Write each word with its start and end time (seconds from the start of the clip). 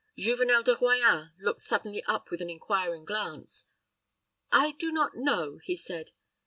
Juvenel 0.17 0.63
de 0.63 0.73
Royans 0.75 1.29
looked 1.39 1.61
suddenly 1.61 2.03
up 2.05 2.31
with 2.31 2.41
an 2.41 2.49
inquiring 2.49 3.05
glance. 3.05 3.67
"I 4.51 4.71
do 4.71 4.91
not 4.91 5.15
know," 5.15 5.59
he 5.63 5.75
said. 5.75 6.09